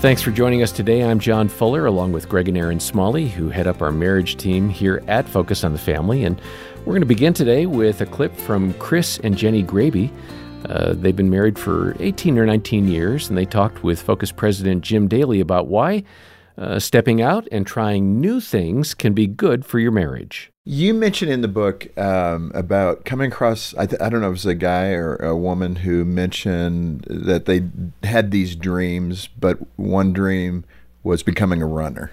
thanks 0.00 0.22
for 0.22 0.30
joining 0.30 0.62
us 0.62 0.72
today. 0.72 1.04
I'm 1.04 1.20
John 1.20 1.46
Fuller, 1.46 1.84
along 1.84 2.12
with 2.12 2.26
Greg 2.26 2.48
and 2.48 2.56
Erin 2.56 2.80
Smalley, 2.80 3.28
who 3.28 3.50
head 3.50 3.66
up 3.66 3.82
our 3.82 3.92
marriage 3.92 4.36
team 4.38 4.70
here 4.70 5.02
at 5.08 5.28
Focus 5.28 5.62
on 5.62 5.74
the 5.74 5.78
Family. 5.78 6.24
And 6.24 6.40
we're 6.80 6.94
going 6.94 7.02
to 7.02 7.06
begin 7.06 7.34
today 7.34 7.66
with 7.66 8.00
a 8.00 8.06
clip 8.06 8.34
from 8.34 8.72
Chris 8.74 9.18
and 9.18 9.36
Jenni 9.36 9.62
Graebe. 9.62 10.10
Uh, 10.64 10.94
they've 10.94 11.14
been 11.14 11.28
married 11.28 11.58
for 11.58 11.94
18 12.00 12.38
or 12.38 12.46
19 12.46 12.88
years, 12.88 13.28
and 13.28 13.36
they 13.36 13.44
talked 13.44 13.84
with 13.84 14.00
Focus 14.00 14.32
President 14.32 14.82
Jim 14.82 15.06
Daly 15.06 15.38
about 15.38 15.66
why 15.66 16.02
uh, 16.60 16.78
stepping 16.78 17.20
out 17.22 17.48
and 17.50 17.66
trying 17.66 18.20
new 18.20 18.40
things 18.40 18.94
can 18.94 19.14
be 19.14 19.26
good 19.26 19.64
for 19.64 19.78
your 19.78 19.90
marriage. 19.90 20.52
You 20.66 20.92
mentioned 20.92 21.32
in 21.32 21.40
the 21.40 21.48
book 21.48 21.96
um, 21.98 22.52
about 22.54 23.04
coming 23.06 23.32
across, 23.32 23.74
I, 23.76 23.86
th- 23.86 24.00
I, 24.00 24.10
don't 24.10 24.20
know 24.20 24.26
if 24.26 24.32
it 24.32 24.32
was 24.32 24.46
a 24.46 24.54
guy 24.54 24.90
or 24.90 25.16
a 25.16 25.34
woman 25.34 25.76
who 25.76 26.04
mentioned 26.04 27.06
that 27.08 27.46
they 27.46 27.62
had 28.06 28.30
these 28.30 28.54
dreams, 28.54 29.26
but 29.26 29.58
one 29.76 30.12
dream 30.12 30.64
was 31.02 31.22
becoming 31.22 31.62
a 31.62 31.66
runner 31.66 32.12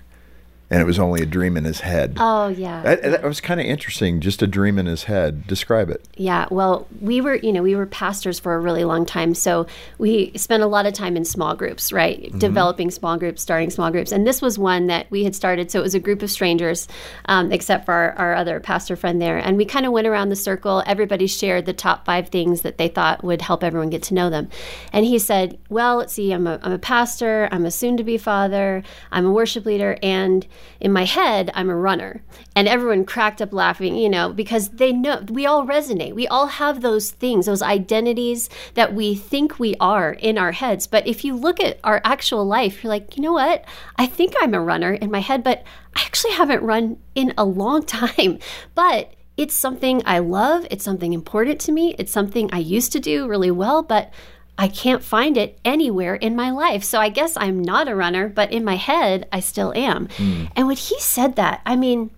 and 0.69 0.81
it 0.81 0.85
was 0.85 0.99
only 0.99 1.21
a 1.21 1.25
dream 1.25 1.55
in 1.55 1.63
his 1.63 1.79
head. 1.79 2.17
Oh 2.19 2.49
yeah, 2.49 2.81
that, 2.81 3.01
that 3.01 3.23
was 3.23 3.39
kind 3.39 3.59
of 3.59 3.65
interesting. 3.65 4.19
Just 4.19 4.41
a 4.41 4.47
dream 4.47 4.77
in 4.77 4.85
his 4.85 5.05
head. 5.05 5.47
Describe 5.47 5.89
it. 5.89 6.05
Yeah, 6.15 6.47
well, 6.51 6.87
we 6.99 7.21
were 7.21 7.35
you 7.35 7.53
know 7.53 7.63
we 7.63 7.75
were 7.75 7.85
pastors 7.85 8.39
for 8.39 8.53
a 8.55 8.59
really 8.59 8.83
long 8.83 9.05
time, 9.05 9.33
so 9.33 9.65
we 9.97 10.31
spent 10.35 10.63
a 10.63 10.67
lot 10.67 10.85
of 10.85 10.93
time 10.93 11.15
in 11.15 11.23
small 11.23 11.55
groups, 11.55 11.93
right? 11.93 12.21
Mm-hmm. 12.21 12.39
Developing 12.39 12.91
small 12.91 13.17
groups, 13.17 13.41
starting 13.41 13.69
small 13.69 13.91
groups, 13.91 14.11
and 14.11 14.27
this 14.27 14.41
was 14.41 14.59
one 14.59 14.87
that 14.87 15.09
we 15.09 15.23
had 15.23 15.35
started. 15.35 15.71
So 15.71 15.79
it 15.79 15.83
was 15.83 15.95
a 15.95 15.99
group 15.99 16.21
of 16.21 16.29
strangers, 16.29 16.87
um, 17.25 17.51
except 17.51 17.85
for 17.85 17.93
our, 17.93 18.11
our 18.13 18.35
other 18.35 18.59
pastor 18.59 18.95
friend 18.95 19.21
there, 19.21 19.37
and 19.37 19.55
we 19.57 19.65
kind 19.65 19.85
of 19.85 19.93
went 19.93 20.07
around 20.07 20.29
the 20.29 20.35
circle. 20.35 20.83
Everybody 20.85 21.27
shared 21.27 21.65
the 21.65 21.73
top 21.73 22.05
five 22.05 22.27
things 22.27 22.61
that 22.61 22.77
they 22.77 22.89
thought 22.89 23.23
would 23.23 23.41
help 23.41 23.63
everyone 23.63 23.89
get 23.89 24.03
to 24.03 24.13
know 24.13 24.29
them, 24.29 24.49
and 24.91 25.05
he 25.05 25.17
said, 25.17 25.57
"Well, 25.69 25.95
let's 25.95 26.13
see, 26.13 26.33
I'm 26.33 26.45
a, 26.45 26.59
I'm 26.61 26.73
a 26.73 26.79
pastor, 26.79 27.47
I'm 27.53 27.65
a 27.65 27.71
soon-to-be 27.71 28.17
father, 28.17 28.83
I'm 29.11 29.25
a 29.25 29.31
worship 29.31 29.65
leader, 29.65 29.97
and 30.03 30.45
in 30.79 30.91
my 30.93 31.05
head, 31.05 31.51
I'm 31.53 31.69
a 31.69 31.75
runner. 31.75 32.23
And 32.55 32.67
everyone 32.67 33.05
cracked 33.05 33.41
up 33.41 33.53
laughing, 33.53 33.95
you 33.95 34.09
know, 34.09 34.31
because 34.31 34.69
they 34.69 34.91
know 34.91 35.23
we 35.29 35.45
all 35.45 35.65
resonate. 35.65 36.13
We 36.13 36.27
all 36.27 36.47
have 36.47 36.81
those 36.81 37.11
things, 37.11 37.45
those 37.45 37.61
identities 37.61 38.49
that 38.75 38.93
we 38.93 39.15
think 39.15 39.59
we 39.59 39.75
are 39.79 40.13
in 40.13 40.37
our 40.37 40.51
heads. 40.51 40.87
But 40.87 41.07
if 41.07 41.23
you 41.23 41.35
look 41.35 41.59
at 41.59 41.79
our 41.83 42.01
actual 42.03 42.45
life, 42.45 42.83
you're 42.83 42.89
like, 42.89 43.17
you 43.17 43.23
know 43.23 43.33
what? 43.33 43.65
I 43.97 44.05
think 44.05 44.33
I'm 44.39 44.53
a 44.53 44.61
runner 44.61 44.93
in 44.93 45.11
my 45.11 45.19
head, 45.19 45.43
but 45.43 45.63
I 45.95 46.01
actually 46.01 46.33
haven't 46.33 46.63
run 46.63 46.97
in 47.15 47.33
a 47.37 47.45
long 47.45 47.85
time. 47.85 48.39
But 48.75 49.13
it's 49.37 49.53
something 49.53 50.01
I 50.05 50.19
love. 50.19 50.65
It's 50.71 50.83
something 50.83 51.13
important 51.13 51.61
to 51.61 51.71
me. 51.71 51.95
It's 51.99 52.11
something 52.11 52.49
I 52.51 52.57
used 52.57 52.91
to 52.93 52.99
do 52.99 53.27
really 53.27 53.51
well, 53.51 53.83
but 53.83 54.11
I 54.57 54.67
can't 54.67 55.03
find 55.03 55.37
it 55.37 55.59
anywhere 55.63 56.15
in 56.15 56.35
my 56.35 56.49
life. 56.49 56.83
So 56.83 56.99
I 56.99 57.09
guess 57.09 57.37
I'm 57.37 57.61
not 57.61 57.87
a 57.87 57.95
runner, 57.95 58.27
but 58.27 58.51
in 58.51 58.63
my 58.63 58.75
head, 58.75 59.27
I 59.31 59.39
still 59.39 59.71
am. 59.75 60.07
Mm. 60.07 60.51
And 60.55 60.67
when 60.67 60.77
he 60.77 60.99
said 60.99 61.35
that, 61.35 61.61
I 61.65 61.75
mean, 61.75 62.09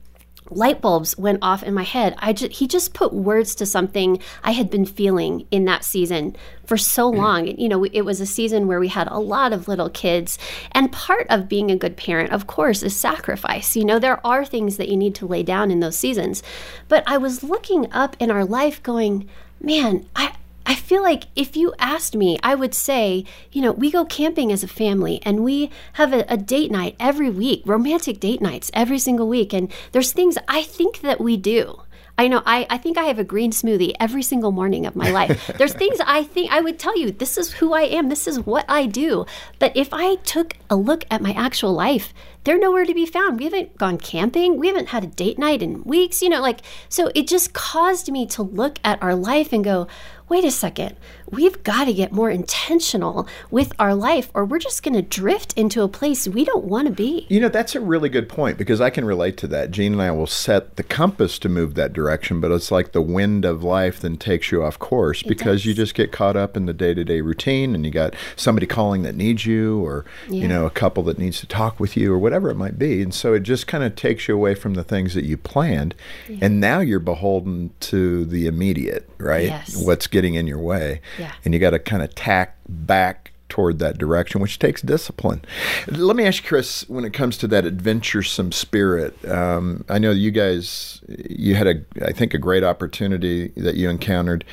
light 0.51 0.81
bulbs 0.81 1.17
went 1.17 1.39
off 1.41 1.63
in 1.63 1.73
my 1.73 1.83
head. 1.83 2.15
I 2.17 2.33
just, 2.33 2.53
he 2.53 2.67
just 2.67 2.93
put 2.93 3.13
words 3.13 3.55
to 3.55 3.65
something 3.65 4.19
I 4.43 4.51
had 4.51 4.69
been 4.69 4.85
feeling 4.85 5.45
in 5.51 5.65
that 5.65 5.83
season 5.83 6.35
for 6.65 6.77
so 6.77 7.09
long. 7.09 7.47
You 7.47 7.69
know, 7.69 7.83
it 7.83 8.01
was 8.01 8.21
a 8.21 8.25
season 8.25 8.67
where 8.67 8.79
we 8.79 8.87
had 8.87 9.07
a 9.07 9.19
lot 9.19 9.53
of 9.53 9.67
little 9.67 9.89
kids. 9.89 10.37
And 10.71 10.91
part 10.91 11.27
of 11.29 11.49
being 11.49 11.71
a 11.71 11.75
good 11.75 11.97
parent, 11.97 12.31
of 12.31 12.47
course, 12.47 12.83
is 12.83 12.95
sacrifice. 12.95 13.75
You 13.75 13.85
know, 13.85 13.99
there 13.99 14.25
are 14.25 14.45
things 14.45 14.77
that 14.77 14.89
you 14.89 14.97
need 14.97 15.15
to 15.15 15.27
lay 15.27 15.43
down 15.43 15.71
in 15.71 15.79
those 15.79 15.97
seasons. 15.97 16.41
But 16.87 17.03
I 17.05 17.17
was 17.17 17.43
looking 17.43 17.91
up 17.91 18.15
in 18.19 18.31
our 18.31 18.45
life 18.45 18.81
going, 18.81 19.29
man, 19.61 20.05
I, 20.15 20.33
I 20.69 20.75
feel 20.75 21.01
like 21.01 21.23
if 21.35 21.57
you 21.57 21.73
asked 21.79 22.15
me, 22.15 22.37
I 22.43 22.53
would 22.53 22.75
say, 22.75 23.25
you 23.51 23.59
know, 23.59 23.71
we 23.71 23.89
go 23.89 24.05
camping 24.05 24.51
as 24.51 24.63
a 24.63 24.67
family 24.67 25.19
and 25.23 25.43
we 25.43 25.71
have 25.93 26.13
a, 26.13 26.25
a, 26.31 26.37
date 26.37 26.69
night 26.69 26.95
every 26.99 27.31
week, 27.31 27.63
romantic 27.65 28.19
date 28.19 28.39
nights 28.39 28.69
every 28.71 28.99
single 28.99 29.27
week. 29.27 29.51
And 29.51 29.71
there's 29.93 30.13
things 30.13 30.37
I 30.47 30.61
think 30.61 31.01
that 31.01 31.19
we 31.19 31.37
do. 31.37 31.81
I 32.19 32.27
know 32.27 32.43
I, 32.45 32.67
I 32.69 32.77
think 32.77 32.97
I 32.97 33.05
have 33.05 33.17
a 33.17 33.23
green 33.23 33.51
smoothie 33.51 33.93
every 33.99 34.21
single 34.21 34.51
morning 34.51 34.85
of 34.85 34.95
my 34.95 35.09
life. 35.19 35.49
There's 35.57 35.73
things 35.73 35.99
I 36.05 36.23
think 36.23 36.51
I 36.51 36.61
would 36.61 36.77
tell 36.77 36.95
you, 36.95 37.09
this 37.09 37.37
is 37.37 37.53
who 37.53 37.73
I 37.73 37.83
am, 37.83 38.09
this 38.09 38.27
is 38.27 38.41
what 38.41 38.65
I 38.67 38.85
do. 38.85 39.25
But 39.57 39.75
if 39.75 39.89
I 39.91 40.15
took 40.17 40.53
a 40.69 40.75
look 40.75 41.03
at 41.09 41.21
my 41.21 41.31
actual 41.31 41.73
life, 41.73 42.13
they're 42.43 42.59
nowhere 42.59 42.85
to 42.85 42.93
be 42.93 43.05
found. 43.05 43.39
We 43.39 43.45
haven't 43.45 43.77
gone 43.77 43.97
camping. 43.97 44.57
We 44.57 44.67
haven't 44.67 44.89
had 44.89 45.03
a 45.03 45.07
date 45.07 45.39
night 45.39 45.61
in 45.61 45.83
weeks, 45.83 46.21
you 46.21 46.29
know, 46.29 46.41
like, 46.41 46.61
so 46.89 47.09
it 47.15 47.27
just 47.27 47.53
caused 47.53 48.11
me 48.11 48.25
to 48.27 48.43
look 48.43 48.79
at 48.83 49.01
our 49.01 49.15
life 49.15 49.53
and 49.53 49.63
go, 49.63 49.87
wait 50.29 50.45
a 50.45 50.51
second, 50.51 50.95
we've 51.31 51.61
got 51.63 51.85
to 51.85 51.93
get 51.93 52.11
more 52.11 52.29
intentional 52.29 53.27
with 53.51 53.73
our 53.79 53.95
life 53.95 54.29
or 54.33 54.45
we're 54.45 54.59
just 54.59 54.83
going 54.83 54.93
to 54.93 55.01
drift 55.01 55.53
into 55.53 55.81
a 55.81 55.87
place 55.87 56.27
we 56.27 56.45
don't 56.45 56.65
want 56.65 56.87
to 56.87 56.93
be. 56.93 57.25
You 57.29 57.39
know, 57.39 57.49
that's 57.49 57.75
a 57.75 57.81
really 57.81 58.09
good 58.09 58.29
point 58.29 58.57
because 58.57 58.79
I 58.79 58.89
can 58.89 59.05
relate 59.05 59.37
to 59.37 59.47
that. 59.47 59.71
Jean 59.71 59.93
and 59.93 60.01
I 60.01 60.11
will 60.11 60.27
set 60.27 60.75
the 60.75 60.83
compass 60.83 61.39
to 61.39 61.49
move 61.49 61.75
that 61.75 61.93
direction, 61.93 62.39
but 62.39 62.51
it's 62.51 62.71
like 62.71 62.91
the 62.91 63.01
wind 63.01 63.45
of 63.45 63.63
life 63.63 63.99
then 63.99 64.17
takes 64.17 64.51
you 64.51 64.63
off 64.63 64.79
course 64.79 65.21
it 65.21 65.27
because 65.27 65.61
does. 65.61 65.65
you 65.65 65.73
just 65.73 65.95
get 65.95 66.11
caught 66.11 66.35
up 66.35 66.55
in 66.55 66.65
the 66.65 66.73
day 66.73 66.93
to 66.93 67.03
day 67.03 67.21
routine 67.21 67.75
and 67.75 67.85
you 67.85 67.91
got 67.91 68.15
somebody 68.35 68.67
calling 68.67 69.01
that 69.03 69.15
needs 69.15 69.45
you 69.45 69.83
or, 69.83 70.05
yeah. 70.29 70.41
you 70.41 70.47
know, 70.47 70.65
a 70.65 70.71
couple 70.71 71.03
that 71.03 71.17
needs 71.17 71.39
to 71.39 71.47
talk 71.47 71.79
with 71.79 71.97
you 71.97 72.13
or 72.13 72.19
whatever 72.19 72.49
it 72.49 72.55
might 72.55 72.77
be. 72.77 73.01
And 73.01 73.13
so 73.13 73.33
it 73.33 73.41
just 73.41 73.67
kind 73.67 73.83
of 73.83 73.95
takes 73.95 74.27
you 74.27 74.35
away 74.35 74.55
from 74.55 74.75
the 74.75 74.83
things 74.83 75.13
that 75.15 75.25
you 75.25 75.37
planned. 75.37 75.95
Yeah. 76.27 76.37
And 76.41 76.59
now 76.59 76.79
you're 76.79 76.99
beholden 76.99 77.71
to 77.81 78.25
the 78.25 78.47
immediate, 78.47 79.09
right? 79.17 79.47
Yes. 79.47 79.75
What's 79.75 80.07
getting 80.07 80.18
in 80.35 80.47
your 80.47 80.59
way. 80.59 81.01
Yeah. 81.17 81.33
And 81.45 81.53
you 81.53 81.59
got 81.59 81.71
to 81.71 81.79
kind 81.79 82.03
of 82.03 82.13
tack 82.15 82.57
back 82.67 83.31
toward 83.49 83.79
that 83.79 83.97
direction, 83.97 84.39
which 84.39 84.59
takes 84.59 84.81
discipline. 84.81 85.43
Let 85.87 86.15
me 86.15 86.25
ask 86.25 86.43
you, 86.43 86.47
Chris, 86.47 86.87
when 86.87 87.03
it 87.03 87.13
comes 87.13 87.37
to 87.39 87.47
that 87.47 87.65
adventuresome 87.65 88.51
spirit, 88.51 89.17
um, 89.27 89.83
I 89.89 89.97
know 89.97 90.11
you 90.11 90.31
guys, 90.31 91.01
you 91.07 91.55
had 91.55 91.67
a, 91.67 91.83
I 92.05 92.13
think, 92.13 92.33
a 92.33 92.37
great 92.37 92.63
opportunity 92.63 93.47
that 93.57 93.75
you 93.75 93.89
encountered 93.89 94.45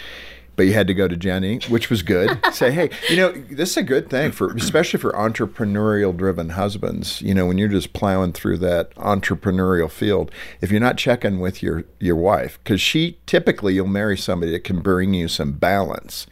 but 0.56 0.65
you 0.65 0.72
had 0.72 0.87
to 0.87 0.94
go 0.94 1.06
to 1.06 1.17
Jenni, 1.17 1.69
which 1.69 1.91
was 1.91 2.03
good. 2.03 2.39
Say, 2.53 2.72
hey, 2.72 2.91
you 3.09 3.17
know, 3.17 3.33
this 3.33 3.72
is 3.72 3.77
a 3.77 3.83
good 3.83 4.09
thing 4.09 4.33
for, 4.33 4.53
especially 4.55 4.99
for 4.99 5.12
entrepreneurial 5.12 6.17
driven 6.17 6.50
husbands. 6.50 7.21
You 7.22 7.34
know, 7.34 7.47
when 7.47 7.59
you're 7.59 7.69
just 7.69 7.93
plowing 7.93 8.33
through 8.33 8.59
that 8.59 8.94
entrepreneurial 8.94 9.91
field, 9.91 10.31
if 10.61 10.71
you're 10.71 10.81
not 10.81 10.97
checking 10.97 11.39
with 11.41 11.62
your 11.62 11.84
your 12.00 12.17
wife, 12.17 12.59
because 12.65 12.81
she 12.81 13.19
typically 13.27 13.75
you'll 13.75 13.87
marry 13.87 14.17
somebody 14.17 14.50
that 14.53 14.65
can 14.65 14.81
bring 14.81 15.15
you 15.15 15.28
some 15.28 15.53
balance. 15.53 16.27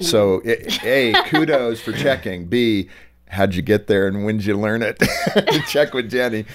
So, 0.00 0.40
mm. 0.40 0.84
A, 0.84 1.28
kudos 1.28 1.80
for 1.80 1.92
checking. 1.92 2.46
B, 2.46 2.88
how'd 3.32 3.54
you 3.54 3.62
get 3.62 3.86
there 3.86 4.06
and 4.06 4.24
when'd 4.24 4.44
you 4.44 4.56
learn 4.56 4.82
it? 4.82 4.98
Check 5.66 5.94
with 5.94 6.10
Jenni. 6.10 6.46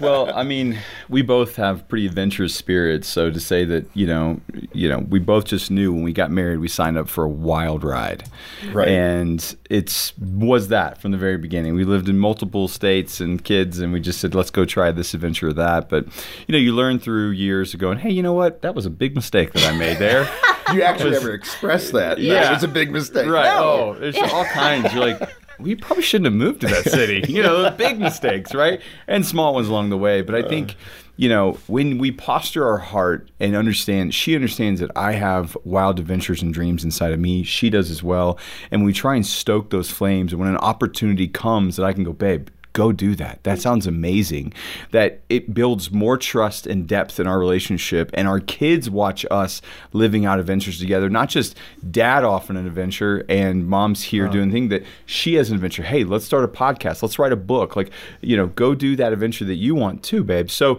well, 0.00 0.32
I 0.34 0.42
mean, 0.42 0.78
we 1.10 1.20
both 1.20 1.56
have 1.56 1.86
pretty 1.88 2.06
adventurous 2.06 2.54
spirits. 2.54 3.06
So 3.06 3.30
to 3.30 3.38
say 3.38 3.64
that, 3.66 3.86
you 3.94 4.06
know, 4.06 4.40
you 4.72 4.88
know, 4.88 5.00
we 5.00 5.18
both 5.18 5.44
just 5.44 5.70
knew 5.70 5.92
when 5.92 6.02
we 6.02 6.14
got 6.14 6.30
married, 6.30 6.58
we 6.58 6.68
signed 6.68 6.96
up 6.96 7.08
for 7.08 7.24
a 7.24 7.28
wild 7.28 7.84
ride. 7.84 8.24
Right. 8.72 8.88
And 8.88 9.56
it's 9.68 10.16
was 10.18 10.68
that 10.68 11.00
from 11.00 11.12
the 11.12 11.18
very 11.18 11.36
beginning. 11.36 11.74
We 11.74 11.84
lived 11.84 12.08
in 12.08 12.18
multiple 12.18 12.66
states 12.66 13.20
and 13.20 13.44
kids, 13.44 13.78
and 13.78 13.92
we 13.92 14.00
just 14.00 14.20
said, 14.20 14.34
let's 14.34 14.50
go 14.50 14.64
try 14.64 14.90
this 14.90 15.12
adventure 15.12 15.48
or 15.48 15.52
that. 15.52 15.90
But, 15.90 16.06
you 16.46 16.52
know, 16.52 16.58
you 16.58 16.72
learn 16.72 16.98
through 16.98 17.30
years 17.30 17.74
of 17.74 17.80
going, 17.80 17.98
hey, 17.98 18.10
you 18.10 18.22
know 18.22 18.32
what? 18.32 18.62
That 18.62 18.74
was 18.74 18.86
a 18.86 18.90
big 18.90 19.14
mistake 19.14 19.52
that 19.52 19.64
I 19.64 19.76
made 19.76 19.98
there. 19.98 20.28
you 20.72 20.82
actually 20.82 21.10
was, 21.10 21.20
never 21.20 21.34
expressed 21.34 21.92
that. 21.92 22.18
Yeah. 22.18 22.48
It 22.48 22.54
was 22.54 22.62
a 22.64 22.68
big 22.68 22.90
mistake. 22.90 23.26
Right. 23.26 23.44
No. 23.44 23.94
Oh, 23.94 23.96
there's 23.98 24.16
all 24.16 24.44
kinds. 24.46 24.92
You're 24.92 25.04
like, 25.04 25.30
we 25.58 25.74
probably 25.74 26.02
shouldn't 26.02 26.26
have 26.26 26.34
moved 26.34 26.60
to 26.62 26.66
that 26.68 26.84
city. 26.84 27.24
You 27.32 27.42
know, 27.42 27.70
big 27.76 27.98
mistakes, 27.98 28.54
right? 28.54 28.80
And 29.06 29.24
small 29.24 29.54
ones 29.54 29.68
along 29.68 29.90
the 29.90 29.98
way. 29.98 30.22
But 30.22 30.34
I 30.34 30.42
think, 30.42 30.76
you 31.16 31.28
know, 31.28 31.52
when 31.66 31.98
we 31.98 32.12
posture 32.12 32.66
our 32.66 32.78
heart 32.78 33.30
and 33.40 33.56
understand, 33.56 34.14
she 34.14 34.34
understands 34.34 34.80
that 34.80 34.90
I 34.96 35.12
have 35.12 35.56
wild 35.64 35.98
adventures 35.98 36.42
and 36.42 36.52
dreams 36.52 36.84
inside 36.84 37.12
of 37.12 37.20
me. 37.20 37.42
She 37.42 37.70
does 37.70 37.90
as 37.90 38.02
well. 38.02 38.38
And 38.70 38.84
we 38.84 38.92
try 38.92 39.14
and 39.14 39.24
stoke 39.24 39.70
those 39.70 39.90
flames. 39.90 40.32
And 40.32 40.40
when 40.40 40.50
an 40.50 40.58
opportunity 40.58 41.28
comes 41.28 41.76
that 41.76 41.84
I 41.84 41.92
can 41.92 42.04
go, 42.04 42.12
babe, 42.12 42.48
go 42.76 42.92
do 42.92 43.14
that. 43.14 43.42
That 43.44 43.58
sounds 43.58 43.86
amazing. 43.86 44.52
That 44.90 45.22
it 45.30 45.54
builds 45.54 45.90
more 45.90 46.18
trust 46.18 46.66
and 46.66 46.86
depth 46.86 47.18
in 47.18 47.26
our 47.26 47.38
relationship, 47.38 48.10
and 48.12 48.28
our 48.28 48.38
kids 48.38 48.90
watch 48.90 49.24
us 49.30 49.62
living 49.94 50.26
out 50.26 50.38
adventures 50.38 50.78
together. 50.78 51.08
Not 51.08 51.30
just 51.30 51.56
dad 51.90 52.22
off 52.22 52.50
on 52.50 52.58
an 52.58 52.66
adventure 52.66 53.24
and 53.30 53.66
mom's 53.66 54.02
here 54.02 54.28
doing 54.28 54.52
thing 54.52 54.68
that 54.68 54.84
she 55.06 55.34
has 55.34 55.48
an 55.48 55.54
adventure. 55.54 55.84
Hey, 55.84 56.04
let's 56.04 56.26
start 56.26 56.44
a 56.44 56.48
podcast. 56.48 57.02
Let's 57.02 57.18
write 57.18 57.32
a 57.32 57.36
book. 57.36 57.76
Like 57.76 57.90
you 58.20 58.36
know, 58.36 58.48
go 58.48 58.74
do 58.74 58.94
that 58.96 59.14
adventure 59.14 59.46
that 59.46 59.54
you 59.54 59.74
want 59.74 60.02
too, 60.02 60.22
babe. 60.22 60.50
So 60.50 60.78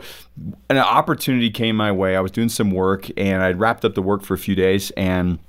an 0.69 0.77
opportunity 0.77 1.49
came 1.49 1.75
my 1.75 1.91
way. 1.91 2.15
I 2.15 2.19
was 2.19 2.31
doing 2.31 2.49
some 2.49 2.69
work, 2.69 3.09
and 3.17 3.41
I'd 3.41 3.59
wrapped 3.59 3.83
up 3.83 3.95
the 3.95 4.03
work 4.03 4.21
for 4.21 4.35
a 4.35 4.37
few 4.37 4.53
days 4.53 4.91
and 4.91 5.39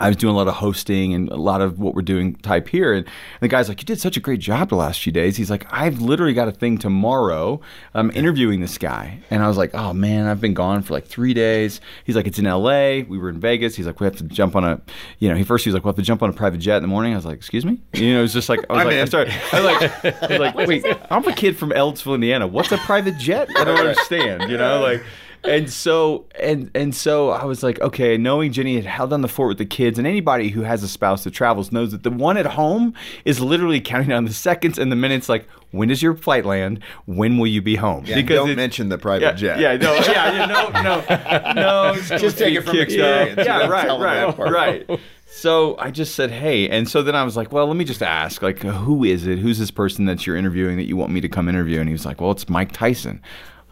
I 0.00 0.08
was 0.08 0.16
doing 0.16 0.34
a 0.34 0.36
lot 0.36 0.48
of 0.48 0.54
hosting 0.54 1.14
and 1.14 1.28
a 1.28 1.36
lot 1.36 1.60
of 1.60 1.78
what 1.78 1.94
we're 1.94 2.02
doing 2.02 2.34
type 2.36 2.68
here. 2.68 2.92
And, 2.92 3.06
the 3.40 3.48
guy's 3.48 3.68
like, 3.68 3.80
You 3.80 3.86
did 3.86 4.00
such 4.00 4.16
a 4.16 4.20
great 4.20 4.40
job 4.40 4.68
the 4.70 4.76
last 4.76 5.00
few 5.00 5.12
days. 5.12 5.36
He's 5.36 5.50
like, 5.50 5.66
I've 5.70 6.00
literally 6.00 6.32
got 6.32 6.48
a 6.48 6.52
thing 6.52 6.78
tomorrow. 6.78 7.60
I'm 7.94 8.10
interviewing 8.12 8.60
this 8.60 8.78
guy. 8.78 9.20
And 9.30 9.42
I 9.42 9.48
was 9.48 9.56
like, 9.56 9.70
Oh 9.74 9.92
man, 9.92 10.26
I've 10.26 10.40
been 10.40 10.54
gone 10.54 10.82
for 10.82 10.94
like 10.94 11.06
three 11.06 11.34
days. 11.34 11.80
He's 12.04 12.16
like, 12.16 12.26
It's 12.26 12.38
in 12.38 12.44
LA. 12.44 13.00
We 13.08 13.18
were 13.18 13.28
in 13.28 13.40
Vegas. 13.40 13.76
He's 13.76 13.86
like, 13.86 14.00
We 14.00 14.04
have 14.04 14.16
to 14.16 14.24
jump 14.24 14.56
on 14.56 14.64
a, 14.64 14.80
you 15.18 15.28
know, 15.28 15.34
he 15.34 15.44
first 15.44 15.64
he 15.64 15.70
was 15.70 15.74
like, 15.74 15.84
We'll 15.84 15.92
have 15.92 15.96
to 15.98 16.02
jump 16.02 16.22
on 16.22 16.30
a 16.30 16.32
private 16.32 16.58
jet 16.58 16.76
in 16.76 16.82
the 16.82 16.88
morning. 16.88 17.12
I 17.12 17.16
was 17.16 17.26
like, 17.26 17.36
Excuse 17.36 17.64
me? 17.64 17.80
You 17.94 18.14
know, 18.14 18.18
it 18.20 18.22
was 18.22 18.32
just 18.32 18.48
like, 18.48 18.60
I 18.70 18.84
was 18.84 18.84
like, 18.86 18.94
I 18.96 19.04
started, 19.04 19.34
I 19.52 19.60
was 19.60 19.64
like, 19.64 20.22
I 20.22 20.26
was 20.28 20.38
like 20.40 20.68
Wait, 20.68 20.84
I'm 21.10 21.26
a 21.26 21.32
kid 21.34 21.56
from 21.56 21.70
Ellettsville, 21.70 22.14
Indiana. 22.14 22.46
What's 22.46 22.72
a 22.72 22.78
private 22.78 23.18
jet? 23.18 23.48
I 23.56 23.64
don't 23.64 23.78
understand, 23.86 24.50
you 24.50 24.56
know, 24.56 24.80
like, 24.80 25.02
and 25.44 25.70
so 25.70 26.26
and 26.38 26.70
and 26.74 26.94
so 26.94 27.30
I 27.30 27.44
was 27.44 27.62
like, 27.62 27.80
okay, 27.80 28.16
knowing 28.16 28.52
Jenni 28.52 28.76
had 28.76 28.84
held 28.84 29.12
on 29.12 29.22
the 29.22 29.28
fort 29.28 29.48
with 29.48 29.58
the 29.58 29.66
kids, 29.66 29.98
and 29.98 30.06
anybody 30.06 30.48
who 30.48 30.62
has 30.62 30.82
a 30.82 30.88
spouse 30.88 31.24
that 31.24 31.32
travels 31.32 31.72
knows 31.72 31.92
that 31.92 32.02
the 32.02 32.10
one 32.10 32.36
at 32.36 32.46
home 32.46 32.94
is 33.24 33.40
literally 33.40 33.80
counting 33.80 34.10
down 34.10 34.24
the 34.24 34.34
seconds 34.34 34.78
and 34.78 34.92
the 34.92 34.96
minutes. 34.96 35.28
Like, 35.28 35.48
when 35.70 35.88
does 35.88 36.02
your 36.02 36.14
flight 36.14 36.44
land? 36.44 36.80
When 37.06 37.38
will 37.38 37.46
you 37.46 37.62
be 37.62 37.76
home? 37.76 38.04
Yeah, 38.06 38.16
because 38.16 38.36
don't 38.36 38.56
mention 38.56 38.88
the 38.88 38.98
private 38.98 39.24
yeah, 39.24 39.32
jet. 39.32 39.60
Yeah, 39.60 39.76
no, 39.76 39.94
yeah, 39.94 40.32
yeah, 40.32 40.46
no, 40.46 41.52
no, 41.54 41.94
no. 41.94 42.18
Just 42.18 42.38
take 42.38 42.54
it 42.54 42.62
from 42.62 42.78
experience. 42.78 43.40
Yeah, 43.44 43.66
right, 43.66 43.98
right, 43.98 44.38
right. 44.38 45.00
So 45.32 45.76
I 45.78 45.90
just 45.90 46.16
said, 46.16 46.32
hey. 46.32 46.68
And 46.68 46.88
so 46.88 47.02
then 47.02 47.14
I 47.14 47.22
was 47.22 47.36
like, 47.36 47.52
well, 47.52 47.66
let 47.66 47.76
me 47.76 47.84
just 47.84 48.02
ask, 48.02 48.42
like, 48.42 48.58
who 48.58 49.04
is 49.04 49.26
it? 49.26 49.38
Who's 49.38 49.58
this 49.58 49.70
person 49.70 50.04
that 50.06 50.26
you're 50.26 50.36
interviewing 50.36 50.76
that 50.76 50.86
you 50.86 50.96
want 50.96 51.12
me 51.12 51.20
to 51.20 51.28
come 51.28 51.48
interview? 51.48 51.78
And 51.78 51.88
he 51.88 51.92
was 51.92 52.04
like, 52.04 52.20
well, 52.20 52.32
it's 52.32 52.48
Mike 52.48 52.72
Tyson. 52.72 53.22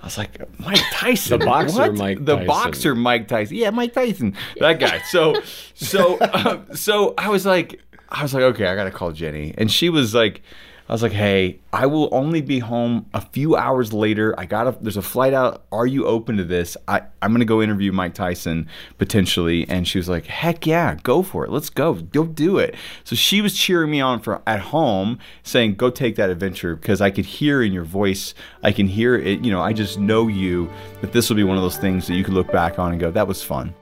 I 0.01 0.07
was 0.07 0.17
like, 0.19 0.39
Mike 0.61 0.81
Tyson, 0.93 1.39
the 1.41 1.45
boxer, 1.45 1.79
what? 1.79 1.95
Mike, 1.95 2.25
the 2.25 2.35
Tyson. 2.37 2.47
boxer, 2.47 2.95
Mike 2.95 3.29
Tyson. 3.29 3.57
Yeah, 3.57 3.71
Mike 3.71 3.93
Tyson, 3.93 4.35
that 4.61 4.79
guy. 4.79 4.99
So, 5.11 5.35
so, 5.75 6.19
uh, 6.19 6.75
so 6.75 7.15
I 7.19 7.29
was 7.31 7.45
like, 7.45 7.81
I 8.09 8.23
was 8.23 8.33
like, 8.33 8.43
okay, 8.45 8.67
I 8.67 8.75
gotta 8.75 8.91
call 8.91 9.13
Jenni, 9.13 9.55
and 9.59 9.71
she 9.71 9.89
was 9.89 10.15
like, 10.15 10.43
I 10.89 10.93
was 10.93 11.03
like, 11.03 11.13
hey, 11.13 11.61
I 11.71 11.85
will 11.85 12.09
only 12.13 12.41
be 12.41 12.61
home 12.61 13.07
a 13.13 13.21
few 13.21 13.57
hours 13.57 13.93
later. 13.93 14.35
I 14.39 14.47
got 14.47 14.67
a, 14.67 14.79
there's 14.81 14.97
a 14.97 15.03
flight 15.03 15.35
out. 15.35 15.65
Are 15.71 15.87
you 15.87 16.07
open 16.07 16.39
to 16.39 16.45
this? 16.45 16.79
I, 16.87 17.03
I'm 17.21 17.35
to 17.39 17.45
go 17.45 17.61
interview 17.61 17.93
Mike 17.93 18.15
Tyson 18.15 18.69
potentially. 18.97 19.69
And 19.69 19.87
she 19.87 19.99
was 19.99 20.09
like, 20.09 20.27
heck 20.27 20.67
yeah, 20.67 20.97
go 21.03 21.23
for 21.23 21.45
it. 21.45 21.51
Let's 21.51 21.69
go. 21.69 21.95
Go 21.95 22.25
do 22.25 22.57
it. 22.57 22.75
So 23.05 23.15
she 23.15 23.43
was 23.43 23.55
cheering 23.55 23.91
me 23.91 24.01
on 24.01 24.21
for 24.21 24.41
at 24.47 24.61
home 24.61 25.19
saying, 25.43 25.75
go 25.75 25.91
take 25.91 26.17
that 26.17 26.31
adventure 26.31 26.75
because 26.75 27.03
I 27.03 27.11
could 27.11 27.27
hear 27.27 27.63
in 27.63 27.73
your 27.73 27.85
voice. 27.85 28.33
I 28.63 28.73
can 28.73 28.87
hear 28.87 29.15
it. 29.15 29.45
You 29.45 29.51
know, 29.51 29.61
I 29.61 29.75
just 29.75 29.99
know 29.99 30.27
you 30.27 30.71
that 31.03 31.13
this 31.13 31.29
will 31.29 31.37
be 31.37 31.45
one 31.45 31.59
of 31.59 31.63
those 31.63 31.77
things 31.77 32.07
that 32.07 32.15
you 32.15 32.25
could 32.25 32.35
look 32.35 32.51
back 32.51 32.79
on 32.79 32.93
and 32.93 33.01
go, 33.01 33.11
that 33.11 33.29
was 33.29 33.43
fun. 33.43 33.75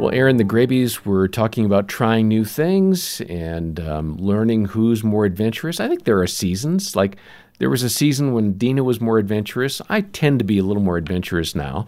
Well, 0.00 0.14
Erin, 0.14 0.38
the 0.38 0.44
Graebes 0.44 1.04
were 1.04 1.28
talking 1.28 1.66
about 1.66 1.86
trying 1.86 2.26
new 2.26 2.46
things 2.46 3.20
and 3.28 3.78
um, 3.80 4.16
learning 4.16 4.64
who's 4.64 5.04
more 5.04 5.26
adventurous. 5.26 5.78
I 5.78 5.88
think 5.88 6.04
there 6.04 6.18
are 6.22 6.26
seasons. 6.26 6.96
Like 6.96 7.18
there 7.58 7.68
was 7.68 7.82
a 7.82 7.90
season 7.90 8.32
when 8.32 8.54
Dena 8.54 8.82
was 8.82 8.98
more 8.98 9.18
adventurous. 9.18 9.82
I 9.90 10.00
tend 10.00 10.38
to 10.38 10.44
be 10.46 10.56
a 10.56 10.62
little 10.62 10.82
more 10.82 10.96
adventurous 10.96 11.54
now. 11.54 11.86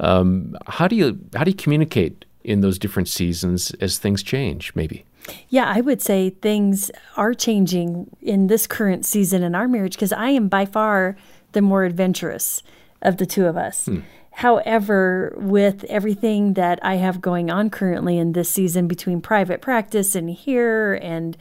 Um, 0.00 0.56
how 0.66 0.88
do 0.88 0.96
you 0.96 1.20
how 1.36 1.44
do 1.44 1.52
you 1.52 1.56
communicate 1.56 2.24
in 2.42 2.62
those 2.62 2.80
different 2.80 3.08
seasons 3.08 3.70
as 3.80 3.96
things 3.96 4.24
change? 4.24 4.72
Maybe. 4.74 5.04
Yeah, 5.48 5.72
I 5.72 5.82
would 5.82 6.02
say 6.02 6.30
things 6.30 6.90
are 7.16 7.32
changing 7.32 8.10
in 8.20 8.48
this 8.48 8.66
current 8.66 9.06
season 9.06 9.44
in 9.44 9.54
our 9.54 9.68
marriage 9.68 9.94
because 9.94 10.12
I 10.12 10.30
am 10.30 10.48
by 10.48 10.66
far 10.66 11.16
the 11.52 11.62
more 11.62 11.84
adventurous 11.84 12.64
of 13.02 13.18
the 13.18 13.26
two 13.26 13.46
of 13.46 13.56
us. 13.56 13.86
Hmm. 13.86 14.00
However, 14.32 15.34
with 15.36 15.84
everything 15.84 16.54
that 16.54 16.78
I 16.82 16.96
have 16.96 17.20
going 17.20 17.50
on 17.50 17.70
currently 17.70 18.18
in 18.18 18.32
this 18.32 18.48
season 18.48 18.88
between 18.88 19.20
private 19.20 19.60
practice 19.60 20.14
and 20.14 20.30
here 20.30 20.94
and 20.94 21.36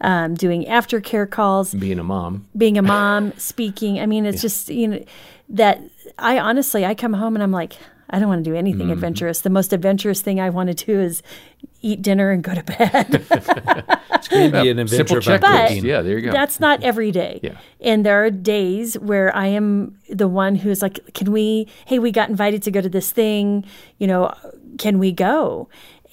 um, 0.00 0.34
doing 0.34 0.64
aftercare 0.64 1.28
calls, 1.28 1.74
being 1.74 1.98
a 1.98 2.04
mom, 2.04 2.46
being 2.56 2.78
a 2.78 2.82
mom, 2.96 3.32
speaking, 3.36 3.98
I 3.98 4.06
mean, 4.06 4.24
it's 4.24 4.36
yeah. 4.36 4.42
just, 4.42 4.68
you 4.68 4.88
know, 4.88 5.04
that 5.50 5.80
I 6.18 6.38
honestly, 6.38 6.86
I 6.86 6.94
come 6.94 7.12
home 7.12 7.34
and 7.34 7.42
I'm 7.42 7.52
like, 7.52 7.76
I 8.10 8.18
don't 8.18 8.28
want 8.28 8.44
to 8.44 8.50
do 8.50 8.56
anything 8.56 8.82
mm-hmm. 8.82 8.92
adventurous. 8.92 9.42
The 9.42 9.50
most 9.50 9.72
adventurous 9.72 10.22
thing 10.22 10.40
I 10.40 10.50
want 10.50 10.68
to 10.76 10.86
do 10.86 10.98
is 10.98 11.22
eat 11.82 12.00
dinner 12.00 12.30
and 12.30 12.42
go 12.42 12.54
to 12.54 12.62
bed. 12.62 13.26
it's 14.10 14.28
going 14.28 14.50
to 14.50 14.62
be 14.62 14.70
an 14.70 14.78
adventure 14.78 15.20
Simple 15.20 15.38
but 15.40 15.70
Yeah, 15.82 16.00
there 16.02 16.18
you 16.18 16.26
go. 16.26 16.32
That's 16.32 16.58
not 16.58 16.82
every 16.82 17.10
day. 17.10 17.40
Yeah. 17.42 17.58
And 17.80 18.06
there 18.06 18.24
are 18.24 18.30
days 18.30 18.98
where 18.98 19.34
I 19.36 19.48
am 19.48 19.97
the 20.18 20.28
one 20.28 20.56
who's 20.56 20.82
like, 20.82 21.14
can 21.14 21.32
we, 21.32 21.66
hey, 21.86 21.98
we 21.98 22.12
got 22.12 22.28
invited 22.28 22.62
to 22.64 22.70
go 22.70 22.80
to 22.80 22.88
this 22.88 23.10
thing, 23.10 23.64
you 23.98 24.06
know, 24.06 24.34
can 24.78 24.98
we 24.98 25.12
go? 25.12 25.68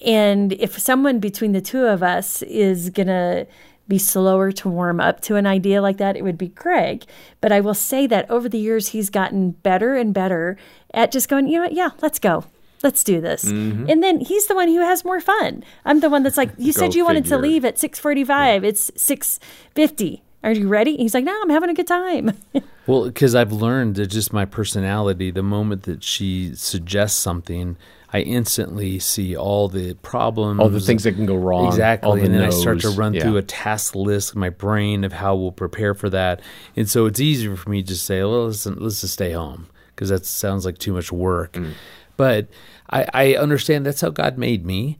And 0.05 0.53
if 0.53 0.77
someone 0.77 1.19
between 1.19 1.51
the 1.51 1.61
two 1.61 1.85
of 1.85 2.03
us 2.03 2.41
is 2.43 2.89
going 2.89 3.07
to 3.07 3.47
be 3.87 3.97
slower 3.97 4.51
to 4.51 4.69
warm 4.69 4.99
up 4.99 5.21
to 5.21 5.35
an 5.35 5.45
idea 5.45 5.81
like 5.81 5.97
that, 5.97 6.15
it 6.15 6.23
would 6.23 6.37
be 6.37 6.49
Greg. 6.49 7.05
But 7.39 7.51
I 7.51 7.59
will 7.61 7.73
say 7.73 8.07
that 8.07 8.29
over 8.29 8.49
the 8.49 8.57
years, 8.57 8.89
he's 8.89 9.09
gotten 9.09 9.51
better 9.51 9.95
and 9.95 10.13
better 10.13 10.57
at 10.93 11.11
just 11.11 11.29
going, 11.29 11.47
you 11.47 11.57
know 11.57 11.63
what, 11.63 11.73
yeah, 11.73 11.89
let's 12.01 12.19
go. 12.19 12.45
Let's 12.83 13.03
do 13.03 13.21
this. 13.21 13.45
Mm-hmm. 13.45 13.89
And 13.89 14.03
then 14.03 14.19
he's 14.19 14.47
the 14.47 14.55
one 14.55 14.67
who 14.67 14.81
has 14.81 15.05
more 15.05 15.21
fun. 15.21 15.63
I'm 15.85 16.01
the 16.01 16.09
one 16.09 16.23
that's 16.23 16.37
like, 16.37 16.51
you 16.57 16.71
said 16.73 16.87
you 16.87 16.91
figure. 16.91 17.05
wanted 17.05 17.25
to 17.25 17.37
leave 17.37 17.65
at 17.65 17.79
645. 17.79 18.63
Yeah. 18.63 18.69
It's 18.69 18.91
650. 18.95 20.23
Are 20.43 20.51
you 20.51 20.67
ready? 20.67 20.95
he's 20.97 21.15
like, 21.15 21.23
no, 21.23 21.39
I'm 21.41 21.49
having 21.49 21.69
a 21.69 21.73
good 21.73 21.87
time. 21.87 22.37
well, 22.87 23.05
because 23.05 23.35
I've 23.35 23.51
learned 23.51 23.95
that 23.95 24.07
just 24.07 24.31
my 24.31 24.45
personality, 24.45 25.31
the 25.31 25.43
moment 25.43 25.83
that 25.83 26.03
she 26.03 26.53
suggests 26.55 27.19
something, 27.19 27.77
I 28.13 28.21
instantly 28.21 28.99
see 28.99 29.35
all 29.35 29.67
the 29.67 29.95
problems, 29.95 30.59
all 30.59 30.69
the 30.69 30.79
things 30.79 31.03
that 31.03 31.13
can 31.13 31.25
go 31.25 31.35
wrong. 31.35 31.67
Exactly, 31.67 32.21
and 32.21 32.33
then 32.33 32.41
no's. 32.41 32.55
I 32.55 32.59
start 32.59 32.79
to 32.81 32.89
run 32.89 33.13
yeah. 33.13 33.23
through 33.23 33.37
a 33.37 33.41
task 33.41 33.95
list 33.95 34.35
in 34.35 34.39
my 34.39 34.49
brain 34.49 35.03
of 35.03 35.13
how 35.13 35.35
we'll 35.35 35.51
prepare 35.51 35.93
for 35.93 36.09
that. 36.11 36.41
And 36.75 36.89
so 36.89 37.07
it's 37.07 37.19
easier 37.19 37.55
for 37.55 37.69
me 37.69 37.83
to 37.83 37.95
say, 37.95 38.21
well, 38.21 38.45
listen, 38.45 38.77
let's 38.79 39.01
just 39.01 39.13
stay 39.13 39.31
home 39.31 39.67
because 39.89 40.09
that 40.09 40.25
sounds 40.25 40.65
like 40.65 40.77
too 40.77 40.93
much 40.93 41.11
work. 41.11 41.53
Mm. 41.53 41.73
But 42.17 42.47
I, 42.89 43.05
I 43.13 43.35
understand 43.35 43.85
that's 43.85 44.01
how 44.01 44.11
God 44.11 44.37
made 44.37 44.65
me 44.65 44.97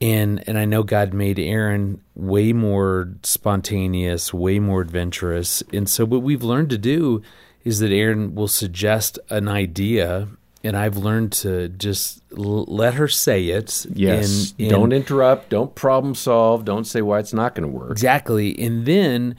and 0.00 0.46
and 0.48 0.58
I 0.58 0.64
know 0.64 0.82
God 0.82 1.12
made 1.12 1.38
Erin 1.38 2.00
way 2.14 2.52
more 2.52 3.14
spontaneous, 3.22 4.32
way 4.32 4.58
more 4.58 4.80
adventurous. 4.80 5.62
And 5.72 5.88
so 5.88 6.04
what 6.04 6.22
we've 6.22 6.42
learned 6.42 6.70
to 6.70 6.78
do 6.78 7.22
is 7.64 7.80
that 7.80 7.90
Erin 7.90 8.34
will 8.34 8.48
suggest 8.48 9.18
an 9.30 9.48
idea 9.48 10.28
and 10.64 10.76
I've 10.76 10.96
learned 10.96 11.32
to 11.32 11.68
just 11.68 12.20
l- 12.36 12.64
let 12.64 12.94
her 12.94 13.08
say 13.08 13.46
it. 13.46 13.86
Yes. 13.92 14.52
And, 14.52 14.60
and 14.60 14.70
don't 14.70 14.92
interrupt. 14.92 15.50
Don't 15.50 15.74
problem 15.74 16.14
solve. 16.14 16.64
Don't 16.64 16.84
say 16.84 17.00
why 17.00 17.20
it's 17.20 17.32
not 17.32 17.54
going 17.54 17.70
to 17.70 17.76
work. 17.76 17.90
Exactly. 17.90 18.58
And 18.58 18.84
then 18.84 19.36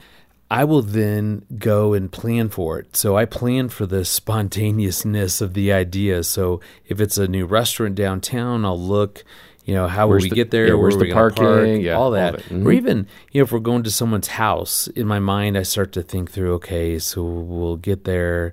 I 0.50 0.64
will 0.64 0.82
then 0.82 1.44
go 1.58 1.92
and 1.92 2.10
plan 2.10 2.48
for 2.48 2.78
it. 2.78 2.96
So 2.96 3.16
I 3.16 3.24
plan 3.24 3.68
for 3.68 3.86
the 3.86 4.04
spontaneousness 4.04 5.40
of 5.40 5.54
the 5.54 5.72
idea. 5.72 6.24
So 6.24 6.60
if 6.86 7.00
it's 7.00 7.18
a 7.18 7.28
new 7.28 7.46
restaurant 7.46 7.94
downtown, 7.94 8.64
I'll 8.64 8.80
look. 8.80 9.24
You 9.64 9.74
know, 9.74 9.86
how 9.86 10.08
where's 10.08 10.22
will 10.22 10.26
we 10.26 10.30
the, 10.30 10.36
get 10.36 10.50
there? 10.50 10.68
Yeah, 10.68 10.74
where's 10.74 10.96
the 10.96 11.12
parking? 11.12 11.44
Park, 11.44 11.80
yeah, 11.80 11.94
all 11.94 12.12
that. 12.12 12.34
All 12.34 12.40
mm-hmm. 12.40 12.66
Or 12.66 12.72
even, 12.72 13.06
you 13.30 13.40
know, 13.40 13.44
if 13.44 13.52
we're 13.52 13.58
going 13.60 13.82
to 13.84 13.90
someone's 13.90 14.28
house, 14.28 14.88
in 14.88 15.06
my 15.06 15.18
mind, 15.18 15.56
I 15.56 15.62
start 15.62 15.92
to 15.92 16.02
think 16.02 16.30
through, 16.30 16.54
okay, 16.54 16.98
so 16.98 17.22
we'll 17.22 17.76
get 17.76 18.04
there 18.04 18.52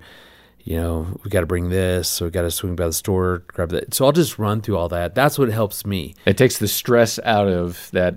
you 0.67 0.75
know, 0.75 1.07
we 1.23 1.29
got 1.29 1.39
to 1.39 1.45
bring 1.45 1.69
this, 1.69 2.09
so 2.09 2.25
we 2.25 2.31
got 2.31 2.41
to 2.41 2.51
swing 2.51 2.75
by 2.75 2.87
the 2.87 2.91
store, 2.91 3.41
grab 3.47 3.69
that. 3.69 3.93
So 3.93 4.03
I'll 4.03 4.11
just 4.11 4.37
run 4.37 4.59
through 4.59 4.75
all 4.75 4.89
that. 4.89 5.15
That's 5.15 5.39
what 5.39 5.47
helps 5.47 5.85
me. 5.85 6.13
It 6.25 6.37
takes 6.37 6.57
the 6.57 6.67
stress 6.67 7.19
out 7.23 7.47
of 7.47 7.89
that 7.91 8.15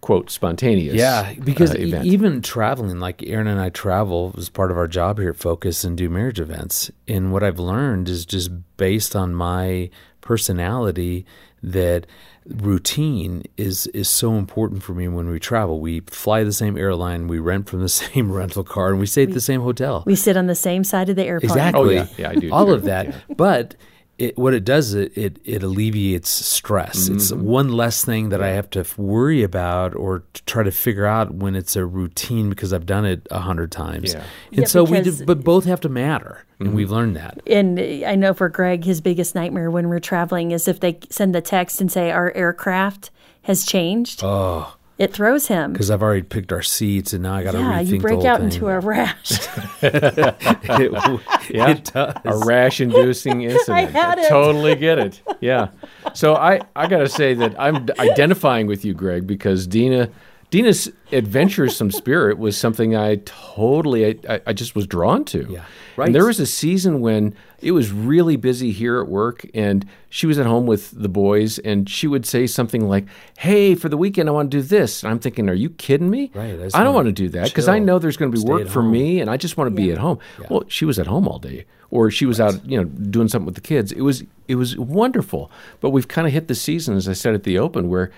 quote 0.00 0.30
spontaneous. 0.30 0.94
Yeah, 0.94 1.34
because 1.34 1.74
uh, 1.74 2.00
even 2.02 2.40
traveling, 2.40 2.98
like 2.98 3.22
Erin 3.22 3.46
and 3.46 3.60
I 3.60 3.68
travel 3.68 4.34
as 4.38 4.48
part 4.48 4.70
of 4.70 4.78
our 4.78 4.88
job 4.88 5.18
here 5.18 5.28
at 5.28 5.36
Focus 5.36 5.84
and 5.84 5.94
do 5.94 6.08
marriage 6.08 6.40
events. 6.40 6.90
And 7.06 7.30
what 7.30 7.42
I've 7.42 7.58
learned 7.58 8.08
is 8.08 8.24
just 8.24 8.50
based 8.78 9.14
on 9.14 9.34
my 9.34 9.90
personality 10.22 11.26
that 11.62 12.06
routine 12.46 13.44
is 13.56 13.86
is 13.88 14.08
so 14.08 14.34
important 14.34 14.82
for 14.82 14.94
me 14.94 15.08
when 15.08 15.28
we 15.28 15.38
travel. 15.38 15.80
We 15.80 16.00
fly 16.00 16.44
the 16.44 16.52
same 16.52 16.76
airline, 16.76 17.28
we 17.28 17.38
rent 17.38 17.68
from 17.68 17.80
the 17.80 17.88
same 18.02 18.32
rental 18.32 18.64
car, 18.64 18.90
and 18.90 19.00
we 19.00 19.06
stay 19.06 19.24
at 19.24 19.32
the 19.32 19.40
same 19.40 19.60
hotel. 19.60 20.02
We 20.06 20.16
sit 20.16 20.36
on 20.36 20.46
the 20.46 20.54
same 20.54 20.84
side 20.84 21.08
of 21.08 21.16
the 21.16 21.24
airplane. 21.24 21.50
Exactly. 21.50 21.98
Oh 21.98 22.02
yeah, 22.02 22.06
yeah, 22.18 22.30
I 22.30 22.34
do. 22.34 22.52
All 22.52 22.66
too. 22.66 22.74
of 22.74 22.84
that, 22.84 23.06
yeah. 23.06 23.34
but. 23.36 23.74
It, 24.22 24.38
what 24.38 24.54
it 24.54 24.64
does 24.64 24.94
it, 24.94 25.16
it 25.16 25.38
it 25.44 25.62
alleviates 25.62 26.28
stress. 26.28 27.04
Mm-hmm. 27.04 27.14
It's 27.16 27.32
one 27.32 27.70
less 27.70 28.04
thing 28.04 28.28
that 28.28 28.40
I 28.40 28.50
have 28.50 28.70
to 28.70 28.86
worry 28.96 29.42
about 29.42 29.96
or 29.96 30.22
to 30.32 30.44
try 30.44 30.62
to 30.62 30.70
figure 30.70 31.06
out 31.06 31.34
when 31.34 31.56
it's 31.56 31.74
a 31.74 31.84
routine 31.84 32.48
because 32.48 32.72
I've 32.72 32.86
done 32.86 33.04
it 33.04 33.26
a 33.30 33.40
hundred 33.40 33.72
times. 33.72 34.14
Yeah. 34.14 34.24
And 34.52 34.60
yeah, 34.60 34.66
so 34.66 34.84
we 34.84 35.00
do, 35.00 35.24
but 35.24 35.42
both 35.42 35.64
have 35.64 35.80
to 35.80 35.88
matter, 35.88 36.44
and 36.60 36.68
mm-hmm. 36.68 36.76
we've 36.76 36.90
learned 36.90 37.16
that. 37.16 37.40
And 37.48 37.80
I 37.80 38.14
know 38.14 38.32
for 38.32 38.48
Greg, 38.48 38.84
his 38.84 39.00
biggest 39.00 39.34
nightmare 39.34 39.70
when 39.70 39.88
we're 39.88 39.98
traveling 39.98 40.52
is 40.52 40.68
if 40.68 40.78
they 40.78 41.00
send 41.10 41.34
the 41.34 41.40
text 41.40 41.80
and 41.80 41.90
say 41.90 42.12
our 42.12 42.30
aircraft 42.32 43.10
has 43.42 43.66
changed. 43.66 44.20
Oh 44.22 44.76
it 44.98 45.12
throws 45.12 45.46
him 45.46 45.72
because 45.72 45.90
I've 45.90 46.02
already 46.02 46.22
picked 46.22 46.52
our 46.52 46.62
seats, 46.62 47.12
and 47.12 47.22
now 47.22 47.34
I 47.34 47.42
got 47.42 47.52
to 47.52 47.58
yeah. 47.58 47.80
You 47.80 48.00
break 48.00 48.24
out 48.24 48.38
thing. 48.38 48.50
into 48.50 48.68
a 48.68 48.78
rash. 48.78 49.30
it, 49.82 51.20
yeah, 51.50 51.70
it 51.70 51.84
does. 51.84 52.14
a 52.24 52.46
rash-inducing 52.46 53.42
incident. 53.42 53.70
I 53.70 53.84
had 53.86 54.18
it. 54.18 54.28
Totally 54.28 54.74
get 54.76 54.98
it. 54.98 55.22
Yeah. 55.40 55.68
So 56.14 56.34
I 56.36 56.60
I 56.76 56.86
got 56.86 56.98
to 56.98 57.08
say 57.08 57.34
that 57.34 57.58
I'm 57.58 57.88
identifying 57.98 58.66
with 58.66 58.84
you, 58.84 58.94
Greg, 58.94 59.26
because 59.26 59.66
Dena. 59.66 60.10
Dena's 60.52 60.92
adventuresome 61.12 61.90
spirit 61.90 62.36
was 62.36 62.58
something 62.58 62.94
I 62.94 63.16
totally, 63.24 64.20
I, 64.28 64.42
I 64.46 64.52
just 64.52 64.74
was 64.76 64.86
drawn 64.86 65.24
to. 65.24 65.46
Yeah. 65.48 65.64
Right. 65.96 66.06
And 66.06 66.14
there 66.14 66.26
was 66.26 66.38
a 66.40 66.46
season 66.46 67.00
when 67.00 67.34
it 67.62 67.72
was 67.72 67.90
really 67.90 68.36
busy 68.36 68.70
here 68.70 69.00
at 69.00 69.08
work, 69.08 69.46
and 69.54 69.86
she 70.10 70.26
was 70.26 70.38
at 70.38 70.44
home 70.44 70.66
with 70.66 70.90
the 70.90 71.08
boys, 71.08 71.58
and 71.58 71.88
she 71.88 72.06
would 72.06 72.26
say 72.26 72.46
something 72.46 72.86
like, 72.86 73.06
"Hey, 73.38 73.74
for 73.74 73.88
the 73.88 73.96
weekend, 73.96 74.28
I 74.28 74.32
want 74.32 74.50
to 74.50 74.58
do 74.58 74.62
this." 74.62 75.02
And 75.02 75.10
I'm 75.10 75.18
thinking, 75.18 75.48
"Are 75.48 75.54
you 75.54 75.70
kidding 75.70 76.10
me? 76.10 76.30
Right. 76.34 76.58
I, 76.74 76.80
I 76.80 76.84
don't 76.84 76.94
want 76.94 77.06
to 77.06 77.12
do 77.12 77.30
that 77.30 77.48
because 77.48 77.68
I 77.68 77.78
know 77.78 77.98
there's 77.98 78.18
going 78.18 78.30
to 78.30 78.36
be 78.36 78.40
Stay 78.40 78.50
work 78.50 78.68
for 78.68 78.82
home. 78.82 78.92
me, 78.92 79.20
and 79.20 79.30
I 79.30 79.38
just 79.38 79.56
want 79.56 79.74
to 79.74 79.82
yeah. 79.82 79.86
be 79.86 79.92
at 79.92 79.98
home." 79.98 80.18
Yeah. 80.38 80.46
Well, 80.50 80.64
she 80.68 80.84
was 80.84 80.98
at 80.98 81.06
home 81.06 81.28
all 81.28 81.38
day, 81.38 81.64
or 81.90 82.10
she 82.10 82.26
was 82.26 82.40
out, 82.40 82.64
you 82.66 82.76
know, 82.78 82.84
doing 82.84 83.28
something 83.28 83.46
with 83.46 83.54
the 83.54 83.62
kids. 83.62 83.92
It 83.92 84.02
was 84.02 84.24
it 84.48 84.56
was 84.56 84.76
wonderful. 84.76 85.50
But 85.80 85.90
we've 85.90 86.08
kind 86.08 86.26
of 86.26 86.32
hit 86.32 86.48
the 86.48 86.54
season, 86.54 86.96
as 86.96 87.08
I 87.08 87.14
said 87.14 87.34
at 87.34 87.44
the 87.44 87.58
open, 87.58 87.88
where 87.88 88.10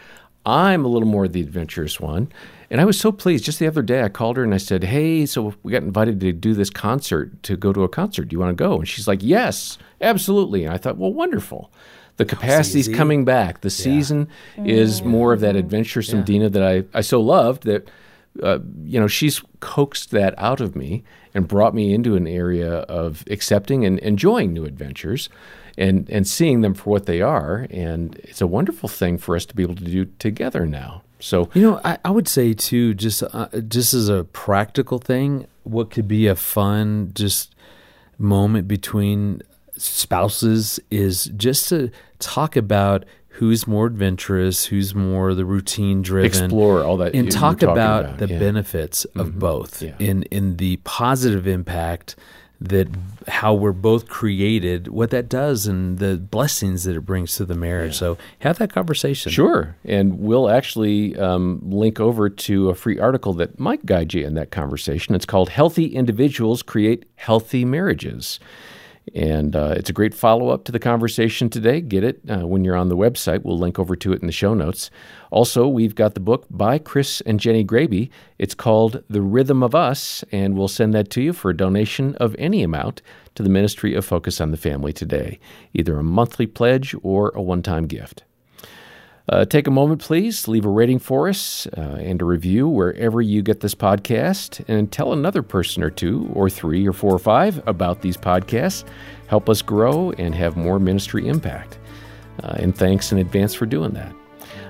I'm 0.46 0.84
a 0.84 0.88
little 0.88 1.08
more 1.08 1.26
the 1.28 1.40
adventurous 1.40 2.00
one. 2.00 2.30
And 2.70 2.80
I 2.80 2.84
was 2.84 2.98
so 2.98 3.12
pleased. 3.12 3.44
Just 3.44 3.58
the 3.58 3.66
other 3.66 3.82
day, 3.82 4.02
I 4.02 4.08
called 4.08 4.36
her 4.36 4.42
and 4.42 4.54
I 4.54 4.58
said, 4.58 4.84
Hey, 4.84 5.26
so 5.26 5.54
we 5.62 5.70
got 5.72 5.82
invited 5.82 6.20
to 6.20 6.32
do 6.32 6.54
this 6.54 6.70
concert, 6.70 7.42
to 7.44 7.56
go 7.56 7.72
to 7.72 7.82
a 7.84 7.88
concert. 7.88 8.28
Do 8.28 8.34
you 8.34 8.40
want 8.40 8.56
to 8.56 8.62
go? 8.64 8.78
And 8.78 8.88
she's 8.88 9.06
like, 9.06 9.20
Yes, 9.22 9.78
absolutely. 10.00 10.64
And 10.64 10.74
I 10.74 10.78
thought, 10.78 10.96
Well, 10.96 11.12
wonderful. 11.12 11.70
The 12.16 12.24
capacity's 12.24 12.88
coming 12.88 13.24
back. 13.24 13.62
The 13.62 13.70
season 13.70 14.28
is 14.56 15.02
more 15.02 15.32
of 15.32 15.40
that 15.40 15.56
adventuresome 15.56 16.20
Yeah. 16.20 16.24
Dena 16.24 16.48
that 16.50 16.62
I, 16.62 16.84
I 16.96 17.00
so 17.00 17.20
loved 17.20 17.64
that, 17.64 17.88
uh, 18.42 18.60
you 18.84 19.00
know, 19.00 19.08
she's 19.08 19.42
coaxed 19.60 20.10
that 20.12 20.34
out 20.38 20.60
of 20.60 20.76
me 20.76 21.02
and 21.34 21.48
brought 21.48 21.74
me 21.74 21.92
into 21.92 22.14
an 22.14 22.28
area 22.28 22.72
of 22.72 23.24
accepting 23.28 23.84
and 23.84 23.98
enjoying 23.98 24.52
new 24.52 24.64
adventures 24.64 25.28
and, 25.76 26.09
and 26.11 26.26
seeing 26.26 26.61
them 26.61 26.75
for 26.75 26.90
what 26.90 27.07
they 27.07 27.21
are. 27.21 27.66
And 27.71 28.16
it's 28.25 28.40
a 28.40 28.47
wonderful 28.47 28.88
thing 28.88 29.19
for 29.19 29.37
us 29.37 29.45
to 29.47 29.54
be 29.57 29.62
able 29.62 29.75
to 29.76 29.85
do 29.85 30.07
together 30.19 30.66
now. 30.66 31.02
So 31.21 31.49
You 31.54 31.62
know, 31.62 31.81
I, 31.85 31.99
I 32.04 32.11
would 32.11 32.28
say 32.28 32.52
too, 32.54 32.95
just 32.95 33.23
uh, 33.23 33.49
just 33.69 33.95
as 33.95 34.09
a 34.09 34.25
practical 34.25 34.99
thing, 34.99 35.47
what 35.62 35.90
could 35.90 36.07
be 36.07 36.26
a 36.26 36.35
fun 36.37 37.12
just 37.14 37.54
moment 38.19 38.69
between 38.69 39.43
spouses 39.76 40.78
is 40.90 41.25
just 41.37 41.69
to 41.71 41.90
talk 42.19 42.57
about 42.57 43.04
who's 43.28 43.66
more 43.66 43.87
adventurous, 43.87 44.66
who's 44.66 44.95
more 44.95 45.35
the 45.35 45.45
routine 45.45 46.02
driven, 46.02 46.26
explore 46.26 46.85
all 46.85 46.97
that 46.99 47.14
and 47.14 47.31
talk 47.33 47.59
talking 47.59 47.69
about, 47.69 48.19
the 48.19 48.28
yeah. 48.28 48.38
benefits 48.38 49.04
of 49.16 49.38
both 49.38 49.83
Yeah. 49.83 49.95
in 49.99 50.23
in 50.25 50.57
the 50.59 50.76
positive 50.85 51.47
impact 51.47 52.14
that 52.61 52.88
how 53.28 53.52
we're 53.54 53.73
both 53.73 54.08
created, 54.08 54.88
what 54.88 55.11
that 55.11 55.28
does, 55.28 55.66
and 55.66 55.99
the 55.99 56.16
blessings 56.16 56.84
that 56.84 56.96
it 56.96 57.00
brings 57.00 57.37
to 57.37 57.44
the 57.44 57.54
marriage. 57.54 57.96
So 57.96 58.16
have 58.40 58.58
that 58.58 58.73
conversation. 58.73 59.32
Sure. 59.32 59.76
And 59.84 60.20
we'll 60.20 60.49
actually 60.49 61.16
um, 61.16 61.61
link 61.62 62.00
over 62.00 62.28
to 62.30 62.70
a 62.70 62.75
free 62.75 62.99
article 62.99 63.32
that 63.34 63.58
might 63.58 63.84
guide 63.87 64.14
you 64.14 64.26
in 64.26 64.34
that 64.34 64.50
conversation. 64.50 65.14
It's 65.14 65.26
called 65.26 65.49
Healthy 65.50 65.87
Individuals 65.94 66.62
Create 66.62 67.04
Healthy 67.16 67.64
Marriages. 67.64 68.38
And 69.14 69.54
uh, 69.54 69.75
it's 69.76 69.90
a 69.90 69.92
great 69.92 70.14
follow 70.14 70.49
up 70.49 70.64
to 70.64 70.73
the 70.73 70.78
conversation 70.78 71.50
today. 71.50 71.80
Get 71.80 72.04
it 72.04 72.20
uh, 72.28 72.46
when 72.46 72.64
you're 72.64 72.76
on 72.76 72.88
the 72.88 72.96
website. 72.96 73.42
We'll 73.42 73.58
link 73.58 73.78
over 73.78 73.94
to 73.96 74.12
it 74.12 74.20
in 74.20 74.26
the 74.26 74.32
show 74.32 74.54
notes. 74.54 74.90
Also, 75.30 75.68
we've 75.68 75.94
got 75.94 76.14
the 76.14 76.20
book 76.20 76.46
by 76.50 76.78
Chris 76.78 77.20
and 77.23 77.38
Jenni 77.38 77.66
Graebe. 77.66 78.08
It's 78.38 78.54
called 78.54 79.02
The 79.11 79.20
Rhythm 79.20 79.62
of 79.62 79.75
Us, 79.75 80.25
and 80.32 80.56
we'll 80.56 80.68
send 80.68 80.94
that 80.94 81.11
to 81.11 81.23
you 81.23 81.32
for 81.32 81.50
a 81.50 81.56
donation 81.56 82.14
of 82.16 82.34
any 82.38 82.62
amount 82.62 83.02
to 83.34 83.42
the 83.42 83.50
Ministry 83.50 83.94
of 83.94 84.04
Focus 84.04 84.40
on 84.40 84.52
the 84.52 84.56
Family 84.56 84.92
today, 84.92 85.38
either 85.75 85.99
a 85.99 86.04
monthly 86.04 86.46
pledge 86.46 86.94
or 87.02 87.30
a 87.34 87.42
one 87.42 87.62
time 87.62 87.87
gift. 87.87 88.25
Uh, 89.28 89.45
take 89.45 89.66
a 89.66 89.71
moment, 89.71 90.02
please. 90.02 90.47
Leave 90.49 90.66
a 90.66 90.69
rating 90.69 90.99
for 90.99 91.28
us 91.28 91.66
uh, 91.78 91.99
and 92.00 92.21
a 92.21 92.25
review 92.25 92.69
wherever 92.69 93.23
you 93.23 93.43
get 93.43 93.61
this 93.61 93.75
podcast, 93.75 94.62
and 94.69 94.93
tell 94.93 95.12
another 95.12 95.43
person 95.43 95.83
or 95.83 95.90
two, 95.90 96.31
or 96.35 96.50
three, 96.50 96.87
or 96.87 96.93
four, 96.93 97.14
or 97.14 97.19
five 97.19 97.66
about 97.66 98.02
these 98.02 98.16
podcasts. 98.16 98.85
Help 99.26 99.49
us 99.49 99.62
grow 99.62 100.12
and 100.12 100.35
have 100.35 100.57
more 100.57 100.78
ministry 100.78 101.26
impact. 101.26 101.78
Uh, 102.43 102.57
and 102.59 102.76
thanks 102.76 103.12
in 103.12 103.19
advance 103.19 103.54
for 103.54 103.64
doing 103.64 103.93
that. 103.93 104.14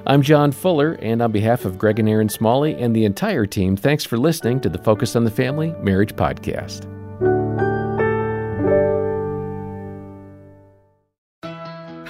I'm 0.06 0.22
John 0.22 0.52
Fuller, 0.52 0.92
and 1.00 1.20
on 1.22 1.32
behalf 1.32 1.64
of 1.64 1.78
Greg 1.78 1.98
and 1.98 2.08
Erin 2.08 2.28
Smalley 2.28 2.74
and 2.74 2.94
the 2.94 3.06
entire 3.06 3.46
team, 3.46 3.74
thanks 3.76 4.04
for 4.04 4.18
listening 4.18 4.60
to 4.60 4.68
the 4.68 4.78
Focus 4.78 5.16
on 5.16 5.24
the 5.24 5.30
Family 5.30 5.74
Marriage 5.80 6.14
Podcast. 6.14 6.93